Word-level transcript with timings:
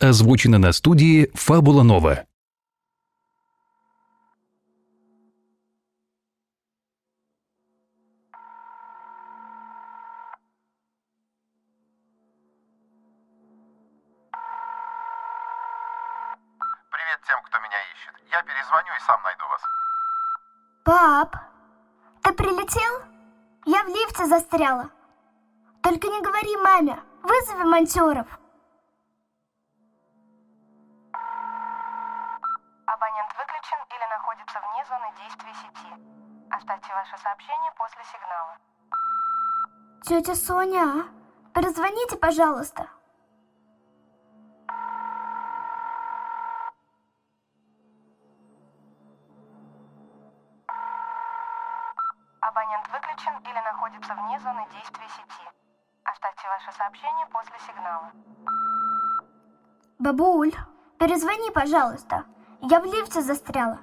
Озвучено 0.00 0.58
на 0.58 0.70
студии 0.72 1.28
«Фабула 1.34 1.82
Нова». 1.82 2.24
Привет 16.92 17.20
тем, 17.26 17.42
кто 17.42 17.58
меня 17.58 17.82
ищет. 17.92 18.14
Я 18.30 18.40
перезвоню 18.44 18.92
и 18.96 19.02
сам 19.04 19.20
найду 19.24 19.42
вас. 19.50 19.62
Пап, 20.84 21.36
ты 22.22 22.32
прилетел? 22.34 23.02
Я 23.66 23.82
в 23.82 23.88
лифте 23.88 24.26
застряла. 24.26 24.90
Только 25.82 26.06
не 26.06 26.22
говори 26.22 26.56
маме, 26.56 27.02
вызови 27.24 27.64
монтеров. 27.64 28.28
Действия 35.18 35.54
сети. 35.54 35.92
Оставьте 36.50 36.92
ваше 36.94 37.16
сообщение 37.18 37.72
после 37.76 38.02
сигнала. 38.04 38.56
Тетя 40.04 40.34
Соня, 40.34 41.08
перезвоните, 41.54 42.16
пожалуйста. 42.16 42.88
Абонент 52.40 52.88
выключен 52.88 53.36
или 53.44 53.60
находится 53.64 54.14
вне 54.14 54.40
зоны 54.40 54.66
действия 54.72 55.08
сети. 55.08 55.46
Оставьте 56.04 56.48
ваше 56.48 56.72
сообщение 56.76 57.26
после 57.26 57.58
сигнала. 57.66 58.12
Бабуль, 59.98 60.54
перезвони, 60.98 61.50
пожалуйста. 61.50 62.24
Я 62.62 62.80
в 62.80 62.84
лифте 62.84 63.20
застряла. 63.20 63.80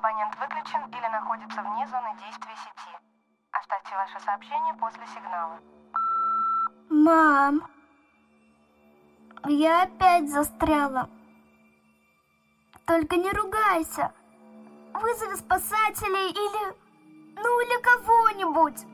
Абонент 0.00 0.34
выключен 0.38 0.80
или 0.86 1.08
находится 1.12 1.60
вне 1.60 1.86
зоны 1.86 2.16
действия 2.16 2.56
сети. 2.56 2.96
Оставьте 3.52 3.94
ваше 3.94 4.18
сообщение 4.20 4.72
после 4.80 5.06
сигнала. 5.08 5.60
Мам, 6.88 7.70
я 9.44 9.82
опять 9.82 10.30
застряла. 10.30 11.10
Только 12.86 13.16
не 13.16 13.30
ругайся. 13.30 14.14
Вызови 14.94 15.34
спасателей 15.34 16.30
или... 16.30 16.74
Ну, 17.36 17.60
или 17.60 17.82
кого-нибудь. 17.82 18.89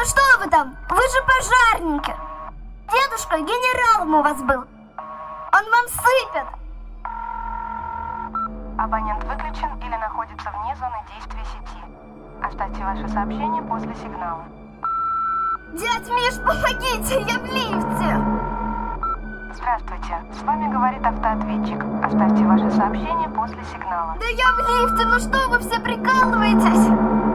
Ну 0.00 0.06
что 0.06 0.22
вы 0.38 0.50
там? 0.50 0.74
Вы 0.88 0.96
же 0.96 1.20
пожарники. 1.26 2.16
Дедушка 2.90 3.38
генералом 3.38 4.14
у 4.14 4.22
вас 4.22 4.38
был. 4.38 4.64
Он 5.52 5.64
вам 5.70 5.86
сыпет. 5.88 6.46
Абонент 8.78 9.22
выключен 9.24 9.68
или 9.82 9.96
находится 9.96 10.50
вне 10.50 10.74
зоны 10.76 10.96
действия 11.12 11.44
сети. 11.44 11.84
Оставьте 12.42 12.82
ваше 12.82 13.08
сообщение 13.08 13.62
после 13.62 13.94
сигнала. 13.96 14.44
Дядь 15.74 16.08
Миш, 16.08 16.36
помогите, 16.36 17.20
я 17.20 17.38
в 17.38 17.44
лифте. 17.44 18.16
Здравствуйте, 19.52 20.18
с 20.32 20.42
вами 20.44 20.72
говорит 20.72 21.04
автоответчик. 21.04 21.84
Оставьте 22.02 22.44
ваше 22.46 22.70
сообщение 22.70 23.28
после 23.28 23.62
сигнала. 23.64 24.16
Да 24.18 24.26
я 24.26 24.46
в 24.46 24.58
лифте, 24.60 25.04
ну 25.04 25.18
что 25.18 25.50
вы 25.50 25.58
все 25.58 25.78
прикалываетесь? 25.78 27.29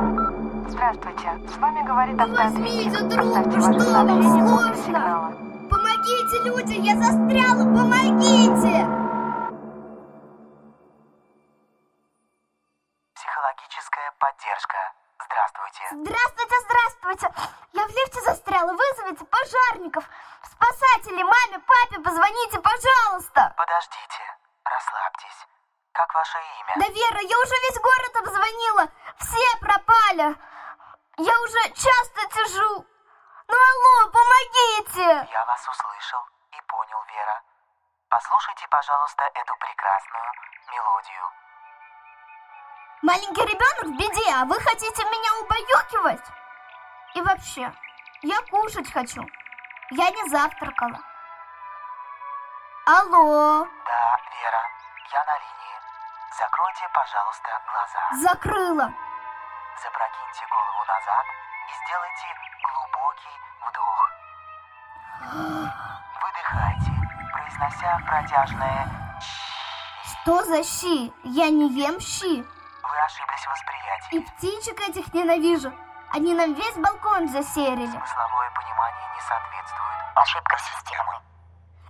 Здравствуйте, 0.75 1.31
с 1.47 1.58
вами 1.58 1.88
говорит 1.88 2.19
автоответчик. 2.19 2.91
Оставьте 3.00 3.58
ваше 3.63 3.80
сообщение 3.80 4.44
после 4.44 4.75
сложно? 4.75 4.75
сигнала. 4.84 5.31
Помогите, 5.72 6.36
люди, 6.44 6.74
я 6.84 6.96
застряла, 7.00 7.63
помогите! 7.63 8.75
Психологическая 13.16 14.12
поддержка. 14.19 14.78
Здравствуйте. 15.24 15.81
Здравствуйте, 15.96 16.56
здравствуйте! 16.68 17.28
Я 17.72 17.84
в 17.88 17.91
лифте 17.96 18.22
застряла, 18.28 18.72
вызовите 18.75 19.24
пожарников! 19.31 20.03
Спасатели, 20.44 21.24
маме, 21.24 21.64
папе, 21.64 22.03
позвоните, 22.03 22.59
пожалуйста! 22.59 23.56
Подождите. 23.56 24.24
Расслабьтесь. 24.68 25.40
Как 25.94 26.14
ваше 26.14 26.38
имя? 26.59 26.74
Да, 26.84 26.88
Вера, 26.91 27.22
я 27.24 27.38
уже 27.40 27.56
весь 27.64 27.80
город 27.80 28.14
обзвонила, 28.19 28.91
все 29.24 29.59
пропали! 29.62 30.35
Я 31.18 31.40
уже 31.42 31.70
часто 31.70 32.22
сижу! 32.34 32.86
Ну 33.48 33.56
алло, 33.56 34.12
помогите! 34.12 35.30
Я 35.31 35.46
вас 35.46 35.68
услышал 35.68 36.20
и 36.52 36.62
понял, 36.68 37.03
Вера. 37.14 37.42
Послушайте, 38.09 38.68
пожалуйста, 38.70 39.24
эту 39.34 39.56
прекрасную 39.58 40.31
мелодию. 40.72 41.31
Маленький 43.02 43.46
ребенок 43.46 43.86
в 43.86 43.98
беде, 43.98 44.31
а 44.34 44.46
вы 44.46 44.59
хотите 44.59 45.03
меня 45.06 45.40
убаюкивать? 45.42 46.26
И 47.14 47.22
вообще, 47.22 47.72
я 48.22 48.42
кушать 48.50 48.92
хочу. 48.92 49.22
Я 49.92 50.09
не 50.09 50.30
завтракала. 50.30 51.00
Алло, 52.88 53.66
Да, 53.86 54.20
Вера, 54.42 54.70
я 55.12 55.24
на 55.26 55.38
линии. 55.38 55.80
Закройте, 56.38 56.90
пожалуйста, 56.94 57.62
глаза. 57.72 58.30
закрыла. 58.34 58.94
Запрокиньте 59.84 60.46
голову 60.52 60.86
назад 60.88 61.25
и 61.68 61.74
сделайте 61.84 62.28
глубокий 62.63 63.38
вдох. 63.68 64.09
Выдыхайте, 66.22 66.91
произнося 67.34 68.00
протяжное 68.08 68.88
Что 70.03 70.44
за 70.46 70.64
щи? 70.64 71.12
Я 71.24 71.50
не 71.50 71.68
ем 71.74 72.00
щи. 72.00 72.41
Вы 72.41 73.00
ошиблись 73.03 73.46
в 73.46 73.52
восприятии. 73.52 74.16
И 74.16 74.19
птичек 74.22 74.90
этих 74.90 75.14
ненавижу. 75.14 75.74
Они 76.14 76.34
нам 76.34 76.53
весь 76.53 76.75
балкон 76.78 77.28
засерили. 77.28 77.88
Смысловое 77.88 78.52
понимание 78.52 79.08
не 79.14 79.22
соответствует. 79.22 80.00
Ошибка 80.16 80.58
системы. 80.58 81.14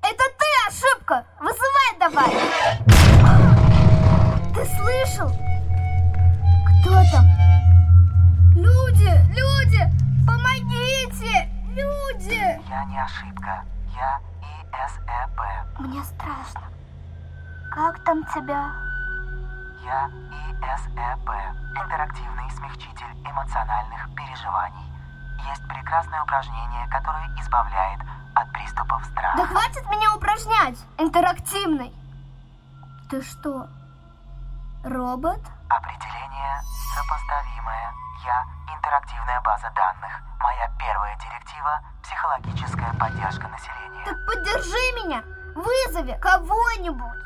Это 0.01 0.23
ты 0.39 0.45
ошибка! 0.67 1.25
Вызывай 1.39 1.54
ошибка. 13.25 13.63
Я 13.95 14.19
ИСЭП. 14.71 15.79
Мне 15.79 16.03
страшно. 16.03 16.61
Как 17.71 18.03
там 18.03 18.23
тебя? 18.25 18.71
Я 19.83 20.09
ИСЭП. 20.61 21.29
Интерактивный 21.75 22.49
смягчитель 22.51 23.29
эмоциональных 23.29 24.15
переживаний. 24.15 24.91
Есть 25.49 25.67
прекрасное 25.67 26.21
упражнение, 26.23 26.87
которое 26.89 27.27
избавляет 27.39 28.01
от 28.35 28.51
приступов 28.51 29.03
страха. 29.05 29.37
Да 29.37 29.45
хватит 29.45 29.85
меня 29.89 30.13
упражнять! 30.15 30.77
Интерактивный! 30.97 31.93
Ты 33.09 33.21
что, 33.21 33.67
робот? 34.83 35.39
Определение 35.69 36.34
сопоставимое. 36.95 37.93
Я 38.23 38.45
интерактивная 38.73 39.41
база 39.41 39.69
данных. 39.71 40.11
Моя 40.39 40.67
первая 40.79 41.15
директива– 41.17 41.81
психологическая 42.03 42.93
поддержка 42.93 43.47
населения. 43.47 44.05
Так 44.05 44.17
поддержи 44.25 44.85
меня! 45.03 45.23
Вызови 45.55 46.17
кого-нибудь! 46.21 47.19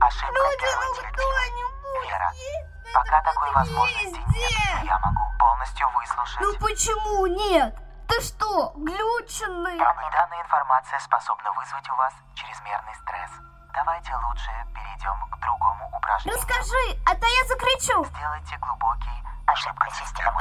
Ошибка 0.00 0.34
Люди, 0.34 0.60
первой 0.60 0.86
ну 0.86 0.94
директивы. 0.96 1.12
кто-нибудь! 1.12 2.08
Вера, 2.08 2.30
есть 2.32 2.94
Пока 2.94 3.20
такой 3.22 3.48
этом 3.50 3.60
возможности 3.62 4.20
нет. 4.28 4.84
Я 4.84 4.98
могу 4.98 5.22
полностью 5.38 5.88
выслушать. 5.90 6.40
Ну 6.40 6.52
почему 6.58 7.26
нет? 7.26 7.74
Ты 8.08 8.20
что, 8.20 8.72
глюченный? 8.76 9.78
Данная 9.78 10.42
информация 10.42 10.98
способна 10.98 11.52
вызвать 11.52 11.88
у 11.88 11.94
вас 11.94 12.12
чрезмерный 12.34 12.94
стресс. 12.96 13.30
Давайте 13.74 14.14
лучше 14.16 14.50
перейдем 14.74 15.16
к 15.30 15.40
другому 15.40 15.88
упражнению. 15.96 16.36
Расскажи, 16.38 16.98
а 17.06 17.14
то 17.16 17.24
я 17.26 17.44
закричу. 17.48 18.04
Сделайте 18.04 18.58
глубокий 18.58 19.22
ошибка 19.46 19.88
системы. 19.90 20.40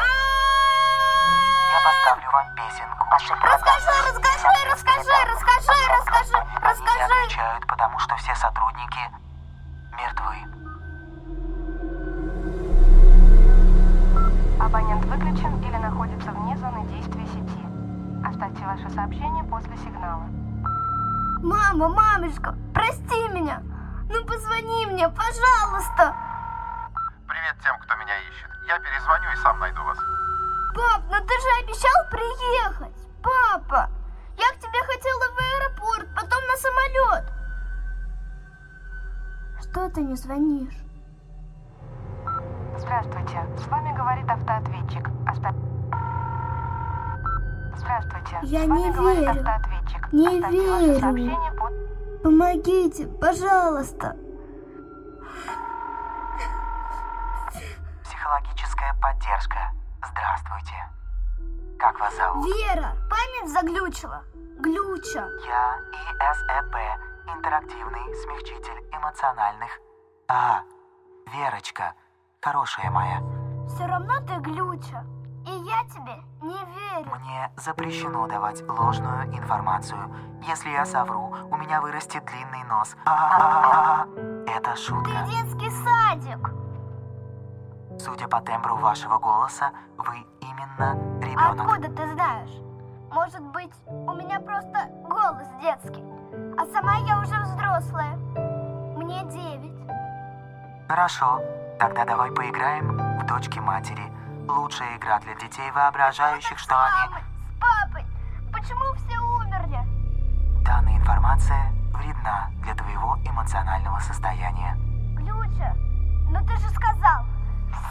Я 1.72 1.80
поставлю 1.80 2.30
вам 2.32 2.56
песенку. 2.56 3.08
Ошибка 3.10 3.48
расскажи, 3.48 3.88
расскажи, 4.04 4.48
расскажи, 4.68 5.16
расскажи, 5.32 5.80
расскажи, 5.88 6.38
расскажи. 6.60 6.92
Они 6.92 6.98
не 6.98 7.04
отвечают, 7.04 7.68
потому 7.68 8.00
что 8.00 8.16
все 8.18 8.36
сотрудники 8.36 9.00
мертвы. 9.96 10.36
Абонент 14.60 15.06
выключен 15.06 15.64
или 15.64 15.78
находится 15.78 16.32
вне 16.32 16.58
зоны 16.58 16.86
действия 16.88 17.26
сети. 17.28 17.64
Оставьте 18.28 18.66
ваше 18.66 18.90
сообщение 18.90 19.46
после 19.46 19.78
сигнала. 19.78 20.41
Мама, 21.44 21.90
мамочка, 21.90 22.56
прости 22.74 23.28
меня. 23.30 23.62
Ну 24.10 24.24
позвони 24.26 24.86
мне, 24.86 25.08
пожалуйста. 25.10 26.16
Привет 27.28 27.56
тем, 27.64 27.80
кто 27.80 27.96
меня 27.96 28.16
ищет. 28.30 28.50
Я 28.68 28.78
перезвоню 28.80 29.32
и 29.34 29.36
сам 29.38 29.60
найду 29.60 29.82
вас. 29.84 29.98
Пап, 30.76 31.02
ну 31.10 31.18
ты 31.26 31.34
же 31.34 31.64
обещал 31.64 32.10
приехать. 32.12 32.96
Папа, 33.24 33.90
я 34.38 34.48
к 34.56 34.60
тебе 34.60 34.80
хотела 34.84 35.26
в 35.34 35.40
аэропорт, 35.40 36.10
потом 36.16 36.40
на 36.46 36.58
самолет. 36.58 37.34
Что 39.62 39.90
ты 39.90 40.02
не 40.02 40.16
звонишь? 40.16 40.78
Здравствуйте, 42.78 43.48
с 43.58 43.68
вами 43.68 43.96
говорит 43.96 44.30
автоответчик. 44.30 45.08
Оста- 45.30 45.71
Здравствуйте, 47.82 48.40
Я 48.44 48.64
с 48.64 48.68
вами 48.68 48.80
не 48.80 48.92
говорит 48.92 49.20
верю. 49.22 49.32
автоответчик. 49.32 50.14
Не 50.14 50.28
Оставьте 50.28 50.72
ваше 50.72 50.86
верю. 50.86 51.00
сообщение 51.00 51.52
под- 51.54 52.22
Помогите, 52.24 53.08
пожалуйста. 53.08 54.16
Психологическая 58.04 58.94
поддержка. 59.02 59.60
Здравствуйте. 59.98 60.76
Как 61.80 62.00
вас 62.00 62.16
зовут? 62.16 62.46
Вера, 62.46 62.96
память 63.10 63.52
заглючила. 63.52 64.24
Глюча. 64.60 65.28
Я 65.48 65.80
ИСЭП, 65.92 66.76
интерактивный 67.36 68.16
смягчитель 68.24 68.86
эмоциональных. 68.96 69.70
А, 70.28 70.62
Верочка, 71.34 71.94
хорошая 72.42 72.92
моя, 72.92 73.22
Все 73.68 73.86
равно 73.88 74.20
ты 74.28 74.36
глюча. 74.42 75.04
И 75.46 75.50
я 75.52 75.84
тебе 75.90 76.24
не 76.42 76.50
верю. 76.54 77.10
мне 77.20 77.52
запрещено 77.58 78.28
давать 78.28 78.62
ложную 78.68 79.26
информацию. 79.36 80.00
Если 80.48 80.70
я 80.70 80.86
совру, 80.86 81.34
у 81.50 81.58
меня 81.58 81.82
вырастет 81.82 82.24
длинный 82.26 82.64
нос. 82.70 82.96
А, 83.06 84.06
это 84.48 84.72
Ты 84.72 84.78
шутка. 84.78 85.12
детский 85.30 85.70
садик. 85.70 86.52
Судя 88.00 88.28
по 88.28 88.40
тембру 88.42 88.76
вашего 88.78 89.18
голоса, 89.20 89.72
вы 89.98 90.26
именно 90.42 90.96
ребенок. 91.22 91.60
откуда 91.62 91.88
ты 91.90 92.08
знаешь? 92.14 92.62
Может 93.12 93.42
быть, 93.42 93.74
у 93.88 94.14
меня 94.14 94.40
просто 94.40 94.88
голос 95.08 95.48
детский. 95.62 96.04
А 96.58 96.66
сама 96.66 96.96
я 97.06 97.20
уже 97.20 97.40
взрослая. 97.42 98.16
Мне 98.96 99.24
девять. 99.26 99.72
Хорошо, 100.88 101.42
тогда 101.80 102.06
давай 102.06 102.32
поиграем 102.32 102.98
в 103.20 103.26
дочки 103.26 103.60
матери. 103.60 104.04
Лучшая 104.52 104.98
игра 104.98 105.20
для 105.20 105.34
детей, 105.36 105.72
воображающих, 105.72 106.60
что 106.60 106.76
с 106.76 106.78
они... 106.78 107.10
мамой, 107.10 107.24
с 107.24 107.60
папой. 107.60 108.06
Почему 108.52 108.94
все 108.96 109.18
умерли? 109.18 109.80
Данная 110.64 110.98
информация 110.98 111.72
вредна 111.94 112.50
для 112.62 112.76
твоего 112.76 113.18
эмоционального 113.24 114.00
состояния. 114.00 114.76
Глюча, 115.16 115.74
ну 116.30 116.46
ты 116.46 116.58
же 116.58 116.70
сказал, 116.70 117.26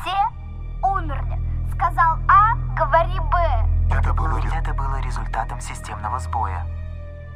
все 0.02 0.86
умерли. 0.86 1.40
Сказал 1.74 2.18
А, 2.28 2.54
говори 2.76 3.18
Б. 3.18 3.66
Это 3.90 4.12
было, 4.12 4.38
это 4.38 4.74
было 4.74 5.00
результатом 5.00 5.60
системного 5.60 6.18
сбоя. 6.18 6.66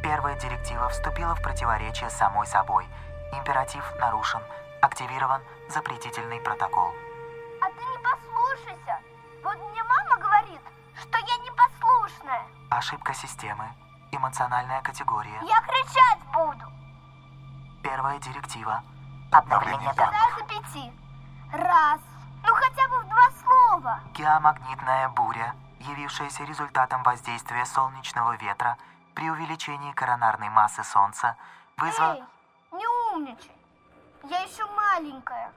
Первая 0.03 0.39
директива 0.39 0.91
вступила 0.91 1.35
в 1.35 1.41
противоречие 1.41 2.11
с 2.11 2.15
самой 2.19 2.47
собой. 2.47 2.87
Императив 3.33 3.91
нарушен. 3.99 4.43
Активирован 4.83 5.41
запретительный 5.71 6.41
протокол. 6.41 6.93
А 7.63 7.67
ты 7.71 7.83
не 7.83 7.99
послушайся. 7.99 8.99
Вот 9.45 9.57
мне 9.59 9.85
мама 9.85 10.17
говорит, 10.17 10.61
что 10.99 11.19
я 11.19 11.37
непослушная. 11.37 12.43
Ошибка 12.71 13.13
системы. 13.13 13.69
Эмоциональная 14.11 14.81
категория. 14.81 15.39
Я 15.43 15.61
кричать 15.61 16.19
буду. 16.33 16.65
Первая 17.83 18.19
директива. 18.21 18.83
Обновление 19.31 19.93
Раз 19.95 20.35
до 20.39 20.45
пяти. 20.45 20.93
Раз. 21.53 22.01
Ну 22.43 22.55
хотя 22.55 22.89
бы 22.89 23.01
в 23.01 23.09
два 23.09 23.31
слова. 23.43 24.01
Геомагнитная 24.15 25.11
буря, 25.11 25.55
явившаяся 25.81 26.45
результатом 26.45 27.03
воздействия 27.03 27.67
солнечного 27.67 28.37
ветра 28.37 28.79
при 29.15 29.29
увеличении 29.29 29.93
коронарной 29.93 30.49
массы 30.49 30.83
Солнца, 30.85 31.37
вызвала... 31.77 32.15
Эй, 32.15 32.79
не 32.79 32.87
умничай. 33.13 33.53
Я 34.25 34.41
еще 34.41 34.65
маленькая. 34.71 35.53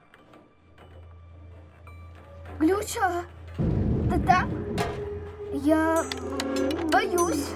Глюча, 2.58 3.24
там? 4.26 4.50
Я 5.52 6.04
боюсь. 6.92 7.48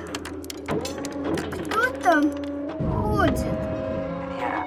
Кто 1.67 1.91
там 2.03 2.23
ходит? 3.03 3.47
Вера, 4.37 4.67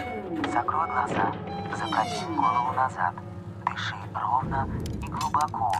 закрой 0.52 0.88
глаза, 0.88 1.34
запрокинь 1.76 2.36
голову 2.36 2.74
назад, 2.74 3.16
дыши 3.66 3.96
ровно 4.14 4.70
и 5.02 5.08
глубоко, 5.08 5.72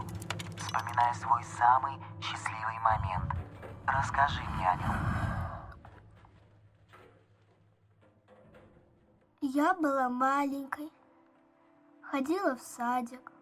вспоминая 0.56 1.14
свой 1.14 1.42
самый 1.44 1.94
счастливый 2.20 2.78
момент. 2.82 3.32
Расскажи 3.86 4.42
мне 4.56 4.68
о 4.68 4.76
нем. 4.76 4.96
Я 9.40 9.74
была 9.74 10.08
маленькой, 10.08 10.90
ходила 12.02 12.56
в 12.56 12.60
садик. 12.60 13.35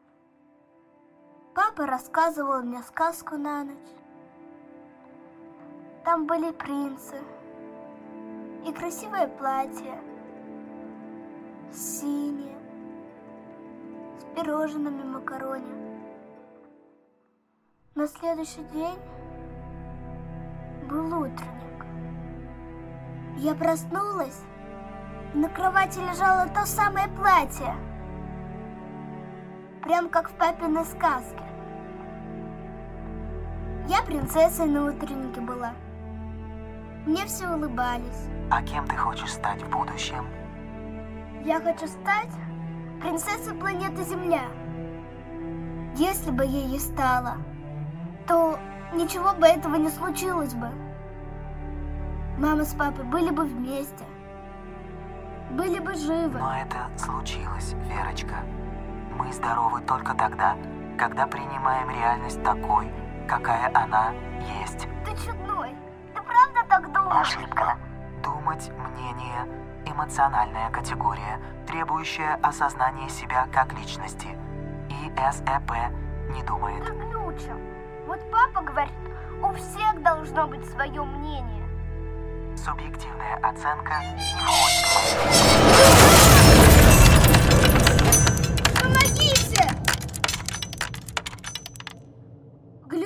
Папа 1.54 1.86
рассказывал 1.86 2.62
мне 2.62 2.82
сказку 2.82 3.36
на 3.36 3.64
ночь. 3.64 3.76
Там 6.04 6.26
были 6.26 6.50
принцы 6.52 7.16
и 8.66 8.72
красивое 8.72 9.28
платье, 9.28 9.94
синее, 11.72 12.58
с 14.18 14.24
пирожными 14.36 15.02
макароне. 15.02 16.02
На 17.94 18.08
следующий 18.08 18.64
день 18.72 18.98
был 20.88 21.06
утренник. 21.06 21.86
Я 23.36 23.54
проснулась 23.54 24.42
на 25.34 25.48
кровати 25.48 25.98
лежало 25.98 26.48
то 26.48 26.64
самое 26.64 27.08
платье. 27.08 27.74
Прям 29.84 30.08
как 30.08 30.30
в 30.30 30.32
папиной 30.32 30.86
сказке. 30.86 31.44
Я 33.86 34.00
принцессой 34.02 34.64
на 34.64 34.86
утреннике 34.86 35.42
была. 35.42 35.72
Мне 37.04 37.26
все 37.26 37.46
улыбались. 37.48 38.30
А 38.50 38.62
кем 38.62 38.86
ты 38.86 38.96
хочешь 38.96 39.34
стать 39.34 39.62
в 39.62 39.68
будущем? 39.68 40.26
Я 41.44 41.60
хочу 41.60 41.86
стать 41.86 42.30
принцессой 43.02 43.52
планеты 43.52 44.04
Земля. 44.04 44.44
Если 45.96 46.30
бы 46.30 46.46
ей 46.46 46.80
стала, 46.80 47.36
то 48.26 48.58
ничего 48.94 49.34
бы 49.34 49.46
этого 49.46 49.76
не 49.76 49.90
случилось 49.90 50.54
бы. 50.54 50.70
Мама 52.38 52.64
с 52.64 52.72
папой 52.72 53.04
были 53.04 53.30
бы 53.30 53.44
вместе. 53.44 54.04
Были 55.50 55.78
бы 55.78 55.94
живы. 55.94 56.38
Но 56.38 56.56
это 56.56 56.88
случилось, 56.96 57.74
Верочка. 57.86 58.36
Мы 59.14 59.32
здоровы 59.32 59.80
только 59.82 60.14
тогда, 60.14 60.56
когда 60.98 61.26
принимаем 61.26 61.88
реальность 61.90 62.42
такой, 62.42 62.92
какая 63.28 63.70
она 63.74 64.12
есть. 64.60 64.88
Ты 65.04 65.16
чудной. 65.24 65.74
Ты 66.14 66.20
правда 66.22 66.64
так 66.68 66.92
думаешь? 66.92 67.28
Ошибка. 67.28 67.78
Думать, 68.22 68.70
мнение, 68.76 69.46
эмоциональная 69.86 70.70
категория, 70.70 71.40
требующая 71.66 72.38
осознания 72.42 73.08
себя 73.08 73.46
как 73.52 73.72
личности. 73.74 74.36
ИСЭП 74.88 75.70
не 76.30 76.42
думает. 76.42 76.84
Ты 76.84 76.92
глюча. 76.92 77.54
Вот 78.06 78.20
папа 78.30 78.66
говорит, 78.66 78.92
у 79.42 79.52
всех 79.52 80.02
должно 80.02 80.46
быть 80.48 80.68
свое 80.70 81.04
мнение. 81.04 81.64
Субъективная 82.56 83.36
оценка 83.42 83.94
не 84.16 84.44
входит. 84.44 84.84
Помогите! 85.22 85.93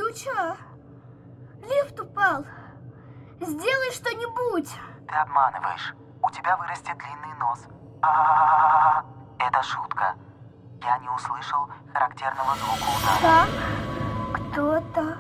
Глюча, 0.09 0.57
лифт 1.61 2.01
упал. 2.01 2.43
Сделай 3.41 3.93
что-нибудь. 3.93 4.71
Ты 5.07 5.15
обманываешь. 5.15 5.95
У 6.23 6.31
тебя 6.31 6.57
вырастет 6.57 6.97
длинный 6.97 7.37
нос. 7.39 7.67
А, 8.01 9.05
это 9.39 9.63
шутка. 9.63 10.15
Я 10.81 10.97
не 10.99 11.11
услышал 11.11 11.69
характерного 11.93 12.55
звука 12.55 12.89
удара. 12.97 13.21
Там 13.21 13.49
кто-то. 14.33 15.19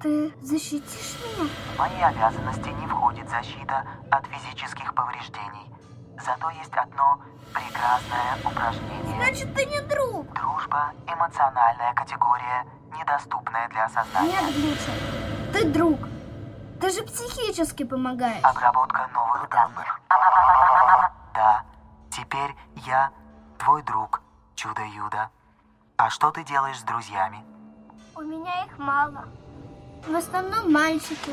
Ты 0.00 0.32
защитишь 0.40 1.18
меня? 1.18 1.50
В 1.74 1.78
мои 1.80 2.02
обязанности 2.02 2.68
не 2.68 2.86
входит 2.86 3.28
защита 3.28 3.84
от 4.12 4.26
физических 4.26 4.94
повреждений. 4.94 5.74
Зато 6.24 6.50
есть 6.50 6.74
одно 6.76 7.20
прекрасное 7.54 8.36
упражнение. 8.44 9.16
Значит, 9.16 9.54
ты 9.54 9.64
не 9.66 9.80
друг. 9.82 10.32
Дружба– 10.34 10.92
эмоциональная 11.06 11.94
категория, 11.94 12.66
недоступная 12.98 13.68
для 13.68 13.84
осознания. 13.84 14.32
Нет, 14.32 14.54
Глюча, 14.54 14.92
ты 15.52 15.64
друг. 15.70 15.98
Ты 16.80 16.90
же 16.90 17.02
психически 17.04 17.84
помогаешь. 17.84 18.42
Обработка 18.42 19.08
новых 19.14 19.48
данных. 19.48 20.00
Да, 21.34 21.62
теперь 22.10 22.54
я 22.84 23.10
твой 23.58 23.82
друг, 23.82 24.20
Чудо-Юда. 24.56 25.30
А 25.96 26.10
что 26.10 26.30
ты 26.30 26.44
делаешь 26.44 26.80
с 26.80 26.82
друзьями? 26.82 27.38
У 28.16 28.20
меня 28.20 28.64
их 28.64 28.78
мало. 28.78 29.24
В 30.06 30.14
основном 30.14 30.72
мальчики. 30.72 31.32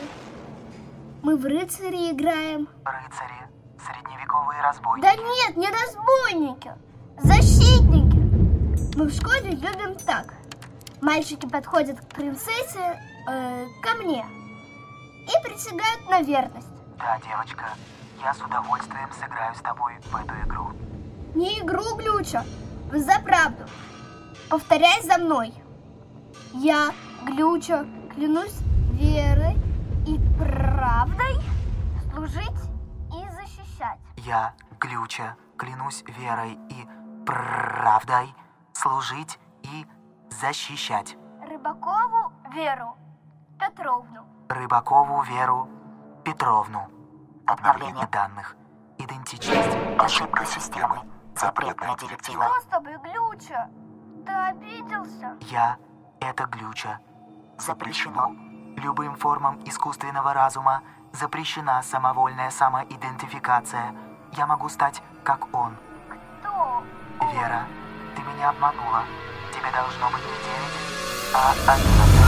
Мы 1.23 1.35
в 1.37 1.45
рыцари 1.45 2.11
играем. 2.11 2.67
Рыцари, 2.85 3.40
средневековые 3.85 4.61
разбойники. 4.61 5.05
Да 5.05 5.13
нет, 5.15 5.57
не 5.57 5.67
разбойники. 5.69 6.71
Защитники. 7.17 8.17
Мы 8.97 9.05
в 9.07 9.13
школе 9.13 9.51
любим 9.51 9.95
так. 10.05 10.33
Мальчики 11.01 11.47
подходят 11.47 11.99
к 11.99 12.09
принцессе, 12.09 12.99
э, 13.29 13.67
ко 13.81 13.95
мне, 14.03 14.25
и 15.23 15.47
присягают 15.47 16.09
на 16.09 16.21
верность. 16.21 16.67
Да, 16.97 17.19
девочка, 17.27 17.65
я 18.21 18.33
с 18.33 18.41
удовольствием 18.41 19.09
сыграю 19.19 19.55
с 19.55 19.61
тобой 19.61 19.93
в 20.11 20.15
эту 20.15 20.33
игру. 20.45 20.71
Не 21.33 21.59
игру, 21.59 21.95
Глюча, 21.95 22.43
за 22.91 23.19
правду. 23.21 23.63
Повторяй 24.49 25.01
за 25.03 25.17
мной. 25.17 25.53
Я, 26.53 26.89
Глюча, 27.25 27.85
клянусь 28.13 28.59
верой 28.93 29.55
и 30.05 30.19
правдой 30.37 31.37
служить. 32.13 32.70
Я, 34.25 34.53
Глюча, 34.79 35.35
клянусь 35.57 36.03
верой 36.07 36.59
и 36.69 36.87
правдой 37.25 38.35
служить 38.71 39.39
и 39.63 39.87
защищать 40.29 41.17
Рыбакову 41.41 42.31
Веру 42.53 42.97
Петровну. 43.59 44.23
Рыбакову 44.47 45.21
Веру 45.23 45.67
Петровну. 46.23 46.87
Обновление 47.47 48.05
данных. 48.07 48.55
Идентичность. 48.99 49.75
Ошибка 49.97 50.45
системы. 50.45 50.99
Запретная 51.35 51.95
директива. 51.97 52.45
Что 52.45 52.61
с 52.61 52.65
тобой, 52.65 52.97
Глюча? 52.97 53.69
Ты 54.25 54.31
обиделся? 54.31 55.35
Я— 55.41 55.77
это 56.19 56.45
Глюча. 56.45 56.99
Запрещено. 57.57 58.35
Любым 58.77 59.15
формам 59.15 59.63
искусственного 59.65 60.35
разума 60.35 60.83
запрещена 61.11 61.81
самовольная 61.81 62.51
самоидентификация. 62.51 63.95
Я 64.37 64.47
могу 64.47 64.69
стать 64.69 65.01
как 65.23 65.53
он. 65.53 65.75
Кто? 66.07 66.83
Вера, 67.33 67.67
ты 68.15 68.21
меня 68.21 68.49
обманула. 68.49 69.03
Тебе 69.51 69.69
должно 69.71 70.09
быть 70.09 70.23
не 70.23 70.43
девять, 70.43 71.33
а 71.33 71.51
одиннадцать. 71.73 72.20